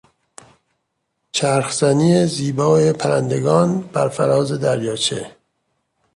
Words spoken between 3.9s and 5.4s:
فراز دریاچه